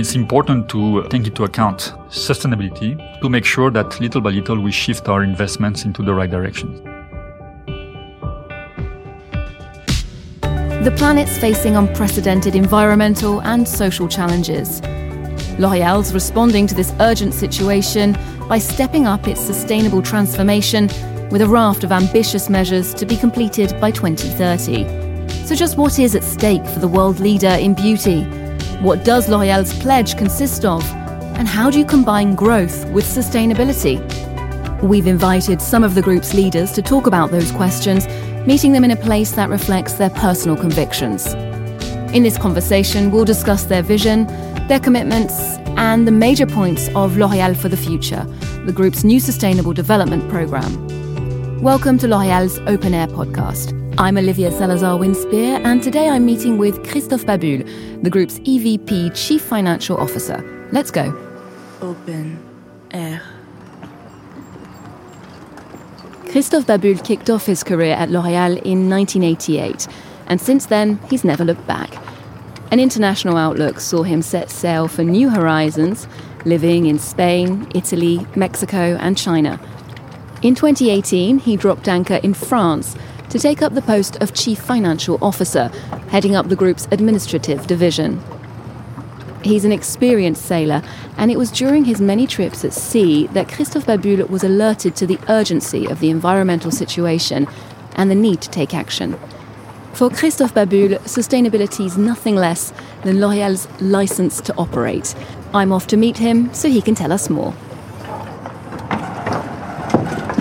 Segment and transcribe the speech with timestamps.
[0.00, 4.58] It's important to uh, take into account sustainability to make sure that little by little
[4.58, 6.72] we shift our investments into the right direction.
[10.40, 14.80] The planet's facing unprecedented environmental and social challenges.
[15.58, 18.16] L'Oréal's responding to this urgent situation
[18.48, 20.86] by stepping up its sustainable transformation
[21.30, 25.44] with a raft of ambitious measures to be completed by 2030.
[25.46, 28.26] So, just what is at stake for the world leader in beauty?
[28.80, 30.82] What does L'Oréal's pledge consist of?
[31.36, 34.00] And how do you combine growth with sustainability?
[34.82, 38.08] We've invited some of the group's leaders to talk about those questions,
[38.46, 41.34] meeting them in a place that reflects their personal convictions.
[42.14, 44.26] In this conversation, we'll discuss their vision,
[44.66, 45.38] their commitments,
[45.76, 48.24] and the major points of L'Oréal for the Future,
[48.64, 51.60] the group's new sustainable development programme.
[51.60, 53.79] Welcome to L'Oréal's Open Air podcast.
[54.00, 59.42] I'm Olivia Salazar Winspear, and today I'm meeting with Christophe Babule, the group's EVP Chief
[59.42, 60.68] Financial Officer.
[60.72, 61.14] Let's go.
[61.82, 62.42] Open
[62.92, 63.20] Air.
[66.30, 69.86] Christophe Babule kicked off his career at L'Oréal in 1988,
[70.28, 71.92] and since then, he's never looked back.
[72.70, 76.08] An international outlook saw him set sail for new horizons,
[76.46, 79.60] living in Spain, Italy, Mexico, and China.
[80.40, 82.96] In 2018, he dropped anchor in France
[83.30, 85.68] to take up the post of Chief Financial Officer,
[86.08, 88.22] heading up the group's administrative division.
[89.42, 90.82] He's an experienced sailor,
[91.16, 95.06] and it was during his many trips at sea that Christophe Babule was alerted to
[95.06, 97.46] the urgency of the environmental situation
[97.94, 99.18] and the need to take action.
[99.92, 105.14] For Christophe Babule, sustainability is nothing less than L'Oréal's license to operate.
[105.54, 107.52] I'm off to meet him so he can tell us more.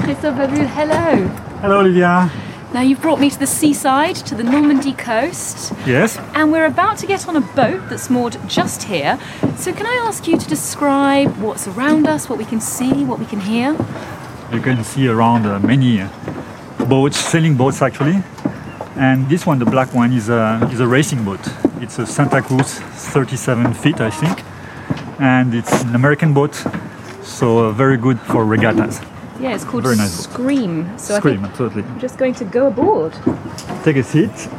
[0.03, 1.27] Christophe Babule, hello.
[1.61, 2.48] Hello, Olivia.
[2.73, 6.17] Now you've brought me to the seaside, to the Normandy coast, Yes?
[6.35, 9.17] and we're about to get on a boat that's moored just here.
[9.57, 13.17] So can I ask you to describe what's around us, what we can see, what
[13.17, 13.75] we can hear?
[14.53, 16.03] You can see around uh, many
[16.87, 18.21] boats, sailing boats actually.
[18.95, 21.39] And this one, the black one, is a, is a racing boat.
[21.81, 24.43] It's a Santa Cruz, 37 feet, I think.
[25.19, 26.53] And it's an American boat,
[27.23, 29.01] so uh, very good for regattas.
[29.39, 30.33] Yeah, it's called Very nice boat.
[30.33, 30.97] Scream.
[30.97, 31.83] So I Scream, think absolutely.
[31.83, 33.13] I'm just going to go aboard.
[33.83, 34.49] Take a seat.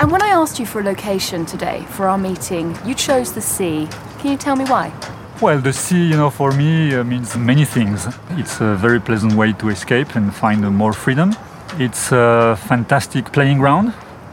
[0.00, 3.40] And when I asked you for a location today for our meeting, you chose the
[3.40, 3.88] sea.
[4.18, 4.92] Can you tell me why?
[5.40, 8.06] Well, the sea, you know, for me uh, means many things.
[8.30, 11.34] It's a very pleasant way to escape and find uh, more freedom.
[11.78, 13.92] It's a fantastic playing ground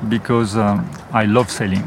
[0.10, 1.84] because um, I love sailing.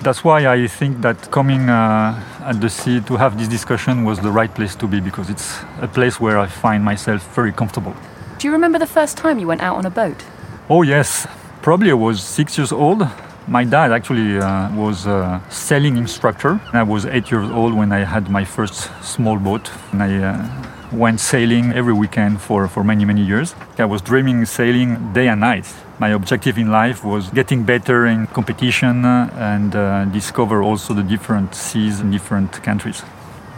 [0.00, 4.18] That's why I think that coming uh, at the sea to have this discussion was
[4.20, 7.94] the right place to be because it's a place where I find myself very comfortable.
[8.38, 10.24] Do you remember the first time you went out on a boat?
[10.68, 11.26] Oh yes,
[11.62, 13.08] probably I was six years old.
[13.48, 16.60] My dad actually uh, was a sailing instructor.
[16.72, 20.66] I was eight years old when I had my first small boat, and I uh,
[20.96, 23.54] went sailing every weekend for, for many many years.
[23.78, 25.66] I was dreaming sailing day and night.
[25.98, 31.54] My objective in life was getting better in competition and uh, discover also the different
[31.54, 33.02] seas in different countries.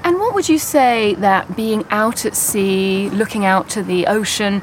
[0.04, 4.62] And what would you say that being out at sea, looking out to the ocean,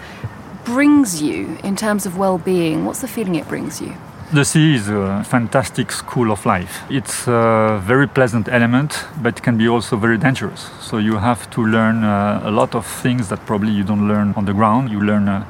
[0.64, 2.86] brings you in terms of well being?
[2.86, 3.96] What's the feeling it brings you?
[4.36, 6.84] The sea is a fantastic school of life.
[6.90, 10.70] It's a very pleasant element, but it can be also very dangerous.
[10.82, 14.34] So you have to learn uh, a lot of things that probably you don't learn
[14.36, 14.92] on the ground.
[14.92, 15.46] You learn uh,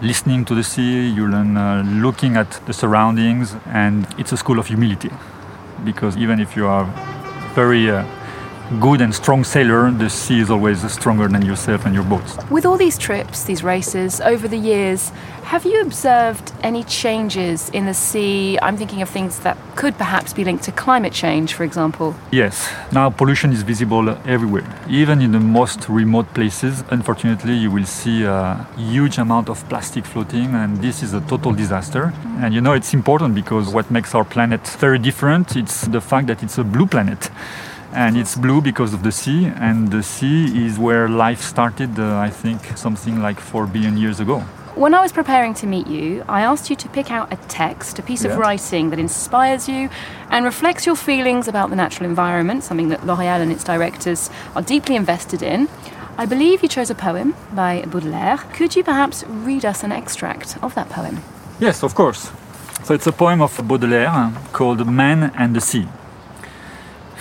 [0.00, 4.58] listening to the sea, you learn uh, looking at the surroundings, and it's a school
[4.58, 5.10] of humility.
[5.84, 6.86] Because even if you are
[7.54, 8.06] very uh,
[8.78, 12.36] good and strong sailor, the sea is always stronger than yourself and your boats.
[12.50, 15.10] With all these trips, these races, over the years,
[15.44, 18.56] have you observed any changes in the sea?
[18.62, 22.14] I'm thinking of things that could perhaps be linked to climate change, for example.
[22.30, 24.64] Yes, now pollution is visible everywhere.
[24.88, 30.04] Even in the most remote places, unfortunately, you will see a huge amount of plastic
[30.04, 32.12] floating, and this is a total disaster.
[32.38, 36.28] And you know, it's important because what makes our planet very different, it's the fact
[36.28, 37.30] that it's a blue planet.
[37.92, 42.18] And it's blue because of the sea, and the sea is where life started, uh,
[42.18, 44.44] I think, something like 4 billion years ago.
[44.76, 47.98] When I was preparing to meet you, I asked you to pick out a text,
[47.98, 49.90] a piece of writing that inspires you
[50.30, 54.62] and reflects your feelings about the natural environment, something that L'Oréal and its directors are
[54.62, 55.68] deeply invested in.
[56.16, 58.38] I believe you chose a poem by Baudelaire.
[58.54, 61.18] Could you perhaps read us an extract of that poem?
[61.58, 62.30] Yes, of course.
[62.84, 65.86] So it's a poem of Baudelaire uh, called Man and the Sea.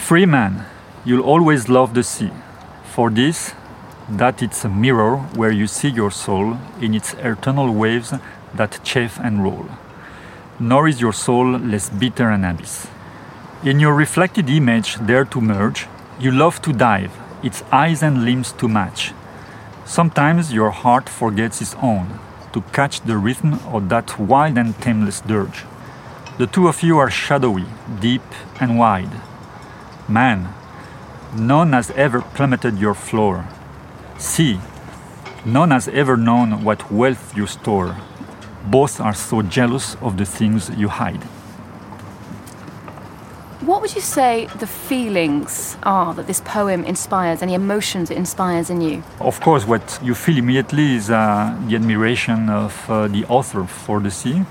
[0.10, 0.66] Free man,
[1.06, 2.32] you'll always love the sea.
[2.96, 3.54] For this,
[4.10, 8.12] that it's a mirror where you see your soul in its eternal waves
[8.56, 9.68] that chafe and roll.
[10.60, 12.88] Nor is your soul less bitter an abyss.
[13.64, 15.86] In your reflected image, there to merge,
[16.20, 19.14] you love to dive, its eyes and limbs to match.
[19.86, 22.20] Sometimes your heart forgets its own,
[22.54, 25.66] to catch the rhythm of that wild and tameless dirge.
[26.40, 27.66] The two of you are shadowy,
[28.00, 28.26] deep,
[28.60, 29.12] and wide.
[30.10, 30.52] Man,
[31.36, 33.46] none has ever plummeted your floor.
[34.18, 34.60] Sea,
[35.46, 37.96] none has ever known what wealth you store.
[38.66, 41.24] Both are so jealous of the things you hide.
[43.62, 48.72] What would you say the feelings are that this poem inspires, any emotions it inspires
[48.72, 49.04] in you?
[49.20, 54.00] Of course, what you feel immediately is uh, the admiration of uh, the author for
[54.00, 54.44] the sea.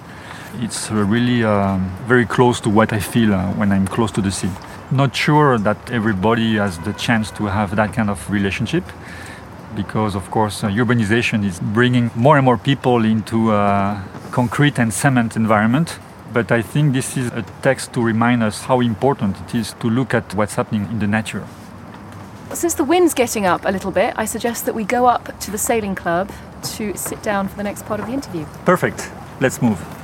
[0.60, 4.20] It's uh, really um, very close to what I feel uh, when I'm close to
[4.20, 4.50] the sea.
[4.90, 8.84] Not sure that everybody has the chance to have that kind of relationship
[9.76, 14.92] because, of course, uh, urbanization is bringing more and more people into a concrete and
[14.92, 15.98] cement environment
[16.32, 19.88] but I think this is a text to remind us how important it is to
[19.88, 21.46] look at what's happening in the nature.
[22.52, 25.50] Since the wind's getting up a little bit, I suggest that we go up to
[25.50, 26.30] the sailing club
[26.76, 28.46] to sit down for the next part of the interview.
[28.64, 29.10] Perfect.
[29.40, 29.97] Let's move.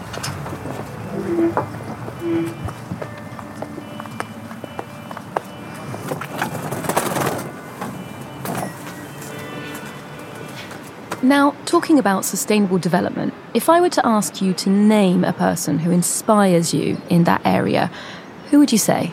[11.25, 15.79] Now, talking about sustainable development, if I were to ask you to name a person
[15.79, 17.91] who inspires you in that area,
[18.51, 19.11] who would you say?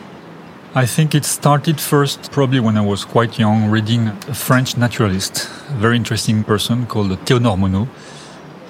[0.74, 5.48] I think it started first probably when I was quite young, reading a French naturalist,
[5.70, 7.88] a very interesting person called Théodore Monod.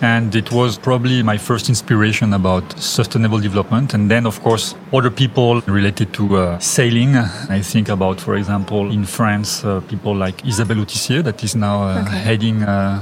[0.03, 3.95] And it was probably my first inspiration about sustainable development.
[3.95, 7.15] And then, of course, other people related to uh, sailing.
[7.17, 11.85] I think about, for example, in France, uh, people like Isabelle Autissier, that is now
[11.85, 12.17] uh, okay.
[12.17, 13.01] heading uh,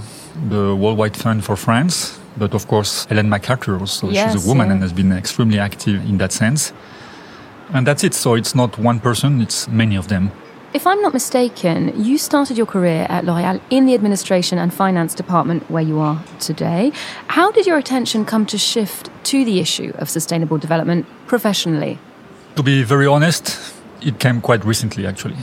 [0.51, 4.11] the Worldwide Fund for France, but of course, Ellen MacArthur also.
[4.11, 4.75] Yes, She's a woman yeah.
[4.75, 6.73] and has been extremely active in that sense.
[7.73, 8.15] And that's it.
[8.15, 10.33] So it's not one person, it's many of them.
[10.73, 15.17] If I'm not mistaken, you started your career at L'Oréal in the administration and finance
[15.17, 16.93] department where you are today.
[17.27, 21.99] How did your attention come to shift to the issue of sustainable development professionally?
[22.55, 23.59] To be very honest,
[24.01, 25.39] it came quite recently actually.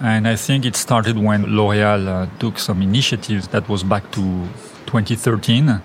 [0.00, 4.22] And I think it started when L'Oréal uh, took some initiatives that was back to
[4.86, 5.82] 2013.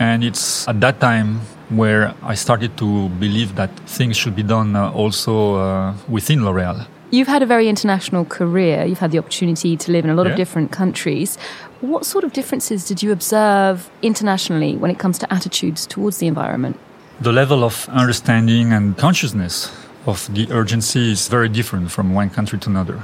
[0.00, 4.74] And it's at that time where I started to believe that things should be done
[4.74, 6.88] uh, also uh, within L'Oréal.
[7.10, 8.84] You've had a very international career.
[8.84, 10.32] You've had the opportunity to live in a lot yeah.
[10.32, 11.36] of different countries.
[11.80, 16.26] What sort of differences did you observe internationally when it comes to attitudes towards the
[16.26, 16.78] environment?
[17.20, 19.72] The level of understanding and consciousness
[20.06, 23.02] of the urgency is very different from one country to another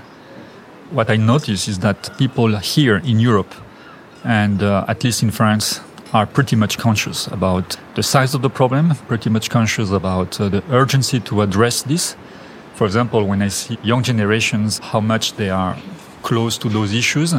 [0.93, 3.54] what I notice is that people here in Europe,
[4.25, 5.81] and uh, at least in France,
[6.12, 10.49] are pretty much conscious about the size of the problem, pretty much conscious about uh,
[10.50, 12.14] the urgency to address this.
[12.82, 15.76] For example, when I see young generations, how much they are
[16.25, 17.32] close to those issues,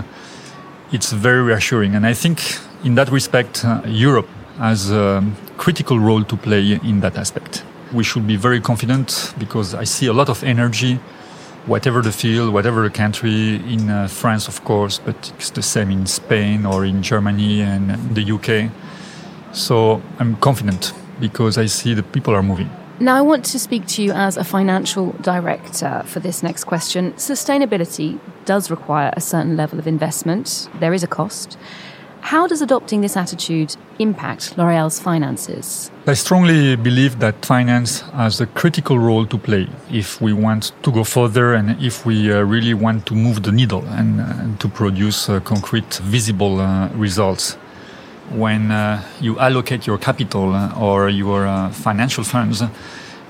[0.94, 1.96] it's very reassuring.
[1.96, 2.40] And I think
[2.86, 5.22] in that respect, uh, Europe has a
[5.58, 7.66] critical role to play in that aspect.
[7.92, 10.98] We should be very confident because I see a lot of energy
[11.66, 15.92] whatever the field, whatever the country, in uh, France, of course, but it's the same
[15.92, 18.72] in Spain or in Germany and the UK.
[19.52, 22.70] So I'm confident because I see the people are moving.
[23.04, 27.12] Now, I want to speak to you as a financial director for this next question.
[27.18, 31.58] Sustainability does require a certain level of investment, there is a cost.
[32.22, 35.92] How does adopting this attitude impact L'Oréal's finances?
[36.08, 40.90] I strongly believe that finance has a critical role to play if we want to
[40.90, 44.62] go further and if we uh, really want to move the needle and, uh, and
[44.62, 47.58] to produce uh, concrete, visible uh, results.
[48.32, 52.64] When uh, you allocate your capital uh, or your financial funds,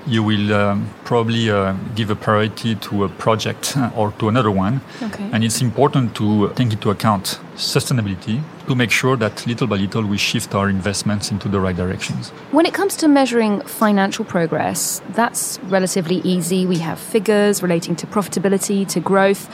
[0.06, 4.80] you will um, probably uh, give a priority to a project or to another one.
[5.02, 5.28] Okay.
[5.32, 10.04] And it's important to take into account sustainability to make sure that little by little
[10.04, 12.30] we shift our investments into the right directions.
[12.50, 16.66] When it comes to measuring financial progress, that's relatively easy.
[16.66, 19.48] We have figures relating to profitability, to growth.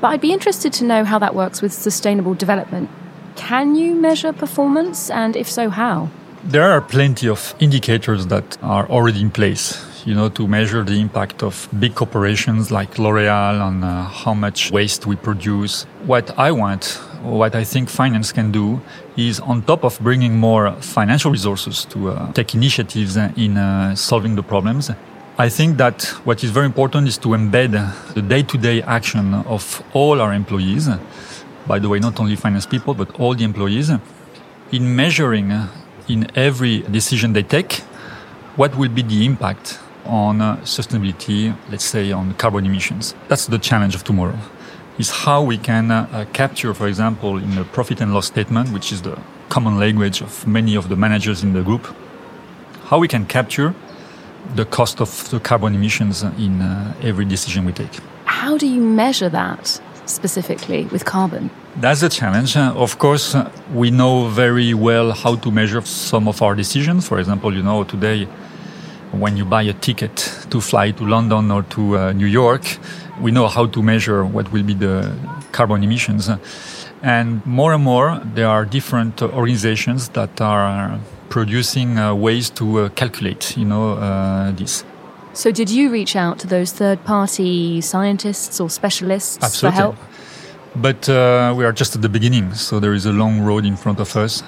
[0.00, 2.90] But I'd be interested to know how that works with sustainable development.
[3.36, 5.10] Can you measure performance?
[5.10, 6.08] And if so, how?
[6.44, 11.00] There are plenty of indicators that are already in place you know, to measure the
[11.00, 15.84] impact of big corporations like L'Oreal on uh, how much waste we produce.
[16.04, 18.80] What I want, what I think finance can do,
[19.16, 24.34] is on top of bringing more financial resources to uh, take initiatives in uh, solving
[24.34, 24.90] the problems.
[25.38, 27.72] I think that what is very important is to embed
[28.14, 30.88] the day-to-day action of all our employees.
[31.66, 33.90] By the way, not only finance people, but all the employees
[34.70, 35.52] in measuring
[36.08, 37.82] in every decision they take
[38.56, 43.14] what will be the impact on uh, sustainability, let's say on carbon emissions.
[43.28, 44.38] That's the challenge of tomorrow.
[44.98, 48.70] Is how we can uh, uh, capture, for example, in the profit and loss statement,
[48.70, 49.18] which is the
[49.48, 51.86] common language of many of the managers in the group,
[52.84, 53.74] how we can capture
[54.54, 57.98] the cost of the carbon emissions in uh, every decision we take.
[58.26, 61.50] How do you measure that specifically with carbon?
[61.76, 62.56] That's a challenge.
[62.56, 67.08] Uh, of course, uh, we know very well how to measure some of our decisions.
[67.08, 68.28] For example, you know, today,
[69.12, 70.16] when you buy a ticket
[70.50, 72.78] to fly to London or to uh, New York,
[73.20, 75.16] we know how to measure what will be the
[75.52, 76.28] carbon emissions.
[77.02, 82.88] And more and more, there are different organizations that are producing uh, ways to uh,
[82.90, 84.84] calculate, you know, uh, this.
[85.34, 89.76] So, did you reach out to those third-party scientists or specialists Absolutely.
[89.76, 89.96] for help?
[90.76, 93.76] But uh, we are just at the beginning, so there is a long road in
[93.76, 94.44] front of us.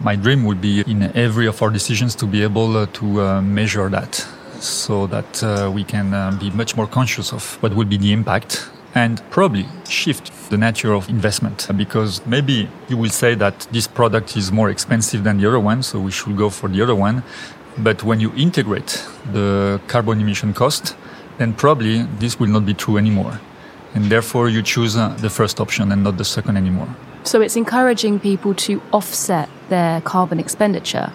[0.00, 3.40] My dream would be in every of our decisions to be able uh, to uh,
[3.40, 4.26] measure that,
[4.60, 8.12] so that uh, we can uh, be much more conscious of what will be the
[8.12, 11.66] impact and probably shift the nature of investment.
[11.76, 15.82] Because maybe you will say that this product is more expensive than the other one,
[15.82, 17.22] so we should go for the other one.
[17.78, 20.96] But when you integrate the carbon emission cost,
[21.38, 23.40] then probably this will not be true anymore
[23.96, 26.88] and therefore you choose uh, the first option and not the second anymore.
[27.24, 31.12] So, it's encouraging people to offset their carbon expenditure.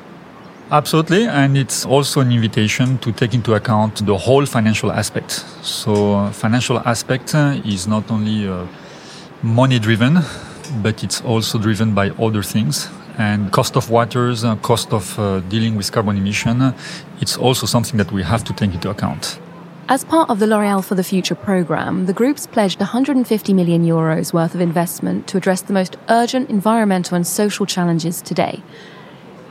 [0.72, 5.32] Absolutely, and it's also an invitation to take into account the whole financial aspect.
[5.62, 8.66] So, uh, financial aspect uh, is not only uh,
[9.44, 10.20] money driven,
[10.82, 12.90] but it's also driven by other things.
[13.22, 16.74] And cost of waters, uh, cost of uh, dealing with carbon emission, uh,
[17.22, 19.40] it's also something that we have to take into account.
[19.90, 24.34] As part of the L'Oréal for the Future programme, the group's pledged 150 million euros
[24.34, 28.64] worth of investment to address the most urgent environmental and social challenges today.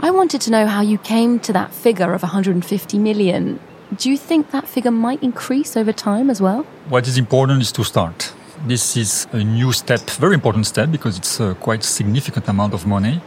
[0.01, 3.61] I wanted to know how you came to that figure of 150 million.
[3.97, 6.65] Do you think that figure might increase over time as well?
[6.89, 8.33] What is important is to start.
[8.67, 12.85] This is a new step, very important step, because it's a quite significant amount of
[12.85, 13.21] money.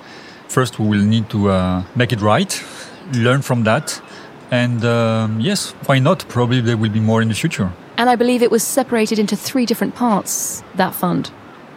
[0.54, 2.64] First, we will need to uh, make it right,
[3.14, 4.00] learn from that,
[4.52, 6.28] and um, yes, why not?
[6.30, 7.72] Probably there will be more in the future.
[7.98, 11.32] And I believe it was separated into three different parts, that fund.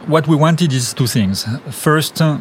[0.06, 1.46] What we wanted is two things.
[1.70, 2.38] First, uh,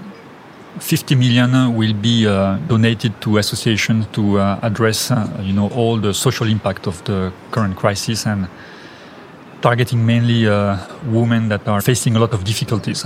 [0.80, 5.96] 50 million will be uh, donated to associations to uh, address, uh, you know, all
[5.96, 8.50] the social impact of the current crisis and
[9.62, 13.06] targeting mainly uh, women that are facing a lot of difficulties.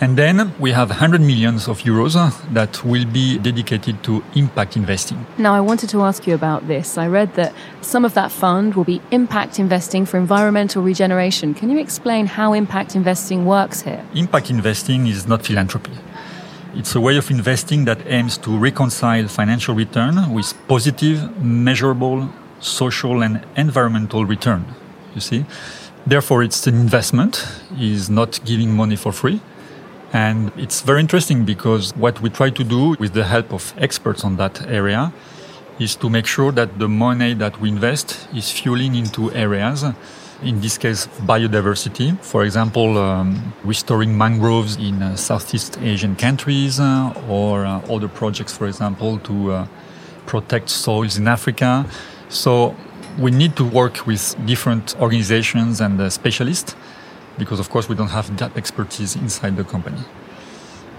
[0.00, 2.14] And then we have 100 millions of euros
[2.52, 5.24] that will be dedicated to impact investing.
[5.38, 6.98] Now, I wanted to ask you about this.
[6.98, 11.54] I read that some of that fund will be impact investing for environmental regeneration.
[11.54, 14.04] Can you explain how impact investing works here?
[14.14, 15.92] Impact investing is not philanthropy.
[16.74, 23.22] It's a way of investing that aims to reconcile financial return with positive, measurable social
[23.22, 24.64] and environmental return.
[25.14, 25.44] You see?
[26.04, 27.46] Therefore, it's an investment,
[27.78, 29.40] is not giving money for free
[30.14, 34.22] and it's very interesting because what we try to do with the help of experts
[34.24, 35.12] on that area
[35.80, 39.84] is to make sure that the money that we invest is fueling into areas,
[40.40, 42.16] in this case, biodiversity.
[42.20, 48.56] For example, um, restoring mangroves in uh, Southeast Asian countries uh, or uh, other projects,
[48.56, 49.66] for example, to uh,
[50.26, 51.84] protect soils in Africa.
[52.28, 52.76] So
[53.18, 56.76] we need to work with different organizations and uh, specialists
[57.38, 60.02] because of course we don't have that expertise inside the company.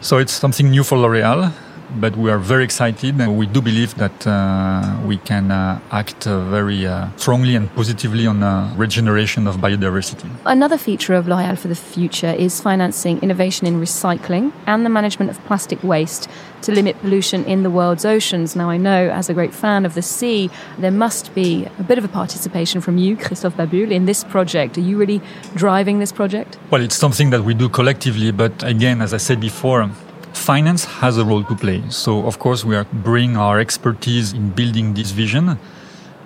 [0.02, 1.52] So it's something new for L'Oréal,
[2.00, 6.28] but we are very excited and we do believe that uh, we can uh, act
[6.28, 10.30] uh, very uh, strongly and positively on the regeneration of biodiversity.
[10.46, 15.32] Another feature of L'Oréal for the Future is financing innovation in recycling and the management
[15.32, 16.30] of plastic waste
[16.62, 18.56] to limit pollution in the world's oceans.
[18.56, 20.50] Now, I know as a great fan of the sea,
[20.80, 24.78] there must be a bit of a participation from you, Christophe Babule, in this project.
[24.78, 25.22] Are you really
[25.54, 26.58] driving this project?
[26.72, 29.90] Well, it's something that we do collectively, but again, as I said before,
[30.36, 31.82] finance has a role to play.
[31.90, 35.58] So, of course, we are bringing our expertise in building this vision.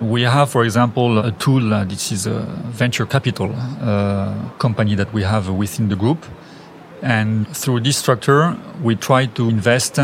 [0.00, 1.72] We have, for example, a tool.
[1.72, 2.40] Uh, this is a
[2.72, 6.24] venture capital uh, company that we have within the group,
[7.02, 9.98] and through this structure, we try to invest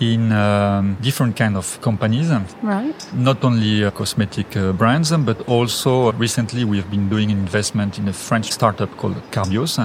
[0.00, 2.30] in um, different kind of companies.
[2.62, 3.14] Right.
[3.14, 7.98] Not only uh, cosmetic uh, brands, but also recently we have been doing an investment
[7.98, 9.78] in a French startup called Carbios.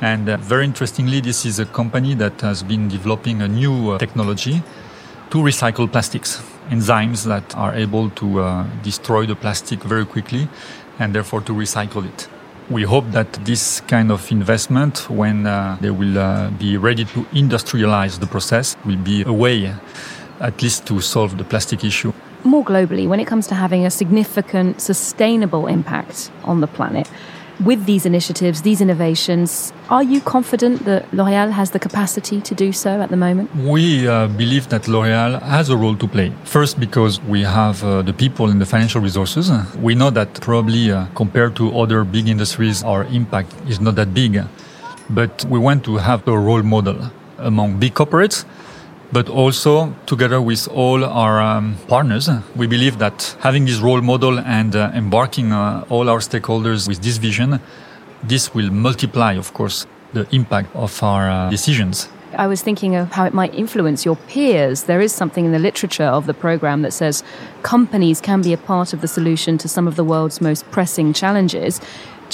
[0.00, 3.98] And uh, very interestingly, this is a company that has been developing a new uh,
[3.98, 4.62] technology
[5.30, 10.48] to recycle plastics, enzymes that are able to uh, destroy the plastic very quickly
[10.98, 12.28] and therefore to recycle it.
[12.70, 17.24] We hope that this kind of investment, when uh, they will uh, be ready to
[17.32, 19.74] industrialize the process, will be a way
[20.40, 22.12] at least to solve the plastic issue.
[22.44, 27.08] more globally, when it comes to having a significant, sustainable impact on the planet,
[27.60, 32.72] with these initiatives, these innovations, are you confident that L'Oréal has the capacity to do
[32.72, 33.54] so at the moment?
[33.54, 36.32] We uh, believe that L'Oréal has a role to play.
[36.44, 39.50] First, because we have uh, the people and the financial resources.
[39.76, 44.12] We know that probably uh, compared to other big industries, our impact is not that
[44.12, 44.42] big.
[45.10, 48.44] But we want to have a role model among big corporates
[49.14, 52.28] but also together with all our um, partners.
[52.56, 57.00] We believe that having this role model and uh, embarking uh, all our stakeholders with
[57.00, 57.60] this vision,
[58.24, 62.08] this will multiply, of course, the impact of our uh, decisions.
[62.36, 64.84] I was thinking of how it might influence your peers.
[64.84, 67.22] There is something in the literature of the program that says
[67.62, 71.12] companies can be a part of the solution to some of the world's most pressing
[71.12, 71.80] challenges.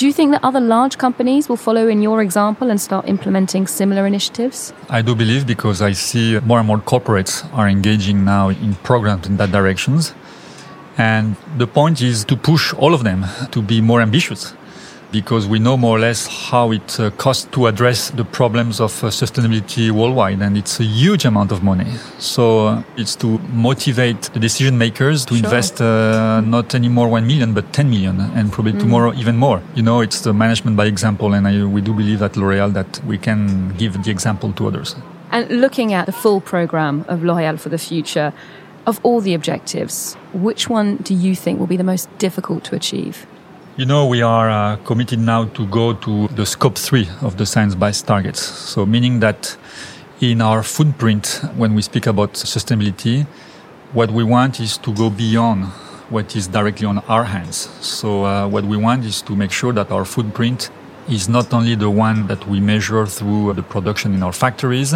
[0.01, 3.67] Do you think that other large companies will follow in your example and start implementing
[3.67, 4.73] similar initiatives?
[4.89, 9.27] I do believe because I see more and more corporates are engaging now in programs
[9.27, 10.15] in that directions.
[10.97, 14.55] And the point is to push all of them to be more ambitious
[15.13, 18.93] because we know more or less how it uh, costs to address the problems of
[19.03, 21.91] uh, sustainability worldwide, and it's a huge amount of money.
[22.19, 25.45] So uh, it's to motivate the decision makers to sure.
[25.45, 28.81] invest uh, not anymore one million, but ten million, and probably mm.
[28.81, 29.61] tomorrow even more.
[29.75, 33.03] You know, it's the management by example, and I, we do believe at L'Oréal that
[33.05, 34.97] we can give the example to others.
[35.31, 38.33] And looking at the full program of L'Oréal for the future.
[38.87, 42.75] Of all the objectives, which one do you think will be the most difficult to
[42.75, 43.27] achieve?
[43.81, 47.47] You know, we are uh, committed now to go to the scope three of the
[47.47, 48.43] science based targets.
[48.43, 49.57] So, meaning that
[50.21, 53.27] in our footprint, when we speak about sustainability,
[53.95, 55.65] what we want is to go beyond
[56.11, 57.71] what is directly on our hands.
[57.81, 60.69] So, uh, what we want is to make sure that our footprint
[61.09, 64.93] is not only the one that we measure through the production in our factories,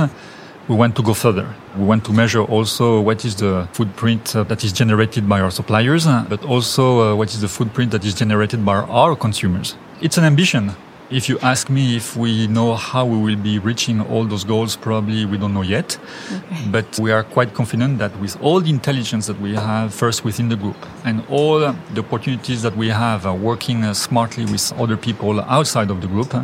[0.69, 1.47] we want to go further.
[1.77, 5.51] We want to measure also what is the footprint uh, that is generated by our
[5.51, 9.77] suppliers, uh, but also uh, what is the footprint that is generated by our consumers.
[10.01, 10.73] It's an ambition.
[11.11, 14.75] If you ask me if we know how we will be reaching all those goals,
[14.75, 15.99] probably we don't know yet.
[16.33, 16.65] Okay.
[16.71, 20.49] But we are quite confident that with all the intelligence that we have first within
[20.49, 25.91] the group and all the opportunities that we have working smartly with other people outside
[25.91, 26.35] of the group,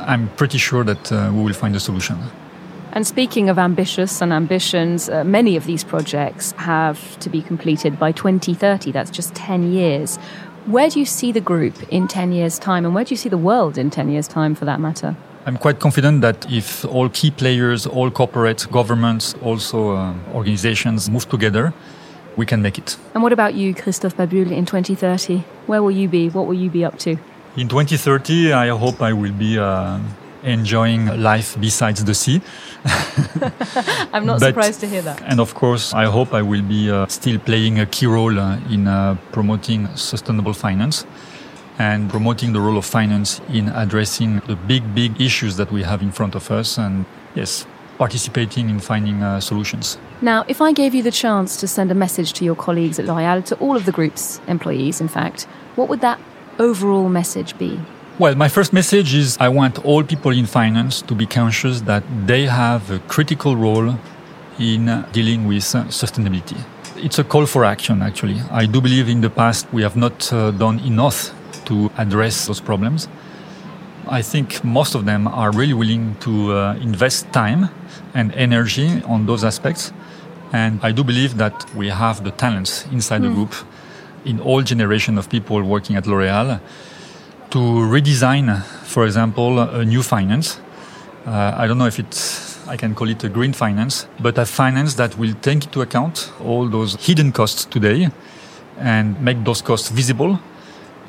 [0.00, 2.18] I'm pretty sure that we will find a solution.
[2.92, 7.98] And speaking of ambitious and ambitions, uh, many of these projects have to be completed
[7.98, 8.92] by 2030.
[8.92, 10.16] That's just 10 years.
[10.66, 13.28] Where do you see the group in 10 years' time, and where do you see
[13.28, 15.16] the world in 10 years' time for that matter?
[15.46, 21.28] I'm quite confident that if all key players, all corporate governments, also uh, organizations move
[21.28, 21.72] together,
[22.36, 22.96] we can make it.
[23.14, 25.44] And what about you, Christophe Babule, in 2030?
[25.66, 26.28] Where will you be?
[26.28, 27.16] What will you be up to?
[27.56, 29.58] In 2030, I hope I will be.
[29.58, 30.00] Uh,
[30.48, 32.40] enjoying life besides the sea.
[34.12, 35.22] I'm not but, surprised to hear that.
[35.22, 38.58] And of course, I hope I will be uh, still playing a key role uh,
[38.70, 41.06] in uh, promoting sustainable finance
[41.78, 46.02] and promoting the role of finance in addressing the big, big issues that we have
[46.02, 46.78] in front of us.
[46.78, 47.66] And yes,
[47.98, 49.98] participating in finding uh, solutions.
[50.22, 53.04] Now, if I gave you the chance to send a message to your colleagues at
[53.04, 55.44] L'Oréal, to all of the group's employees, in fact,
[55.76, 56.20] what would that
[56.58, 57.80] overall message be?
[58.18, 62.02] Well, my first message is I want all people in finance to be conscious that
[62.26, 63.94] they have a critical role
[64.58, 66.60] in dealing with sustainability.
[66.96, 68.40] It's a call for action, actually.
[68.50, 71.32] I do believe in the past we have not uh, done enough
[71.66, 73.06] to address those problems.
[74.08, 77.68] I think most of them are really willing to uh, invest time
[78.14, 79.92] and energy on those aspects.
[80.52, 83.22] And I do believe that we have the talents inside mm.
[83.22, 83.34] the hmm.
[83.36, 83.54] group
[84.24, 86.60] in all generation of people working at L'Oréal
[87.50, 90.60] to redesign, for example, a new finance.
[91.26, 94.44] Uh, I don't know if it's, I can call it a green finance, but a
[94.44, 98.10] finance that will take into account all those hidden costs today
[98.78, 100.38] and make those costs visible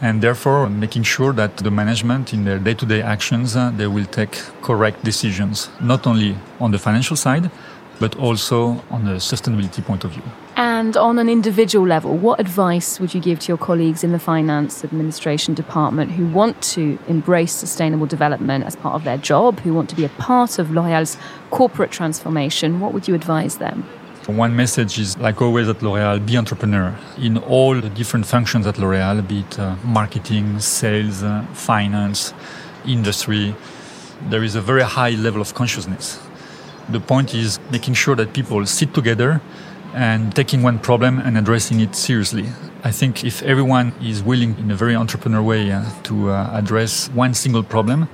[0.01, 4.41] and therefore making sure that the management in their day-to-day actions uh, they will take
[4.61, 7.51] correct decisions not only on the financial side
[7.99, 10.23] but also on the sustainability point of view
[10.59, 14.19] and on an individual level, what advice would you give to your colleagues in the
[14.19, 19.73] finance administration department who want to embrace sustainable development as part of their job, who
[19.73, 21.17] want to be a part of L'Oréal's
[21.49, 22.81] corporate transformation?
[22.81, 23.85] What would you advise them?
[24.25, 28.77] One message is, like always at L'Oréal, be entrepreneur in all the different functions at
[28.77, 32.33] L'Oréal, be it uh, marketing, sales, uh, finance,
[32.85, 33.55] industry.
[34.29, 36.19] There is a very high level of consciousness.
[36.89, 39.41] The point is making sure that people sit together
[39.93, 42.45] and taking one problem and addressing it seriously.
[42.83, 47.09] I think if everyone is willing in a very entrepreneur way uh, to uh, address
[47.09, 48.07] one single problem,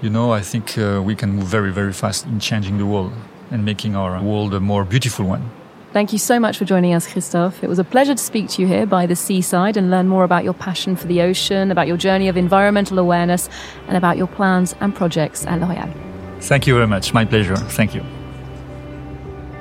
[0.00, 3.12] you know, I think uh, we can move very, very fast in changing the world
[3.50, 5.50] and making our world a more beautiful one.
[5.92, 7.64] Thank you so much for joining us, Christophe.
[7.64, 10.22] It was a pleasure to speak to you here by the seaside and learn more
[10.22, 13.48] about your passion for the ocean, about your journey of environmental awareness,
[13.86, 15.92] and about your plans and projects at L'Oréal.
[16.40, 17.14] Thank you very much.
[17.14, 17.56] My pleasure.
[17.56, 18.17] Thank you.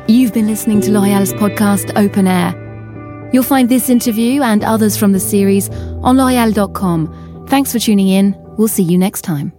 [0.09, 3.29] You've been listening to L'Oréal's podcast Open Air.
[3.33, 7.45] You'll find this interview and others from the series on L'Oréal.com.
[7.49, 8.33] Thanks for tuning in.
[8.57, 9.56] We'll see you next time.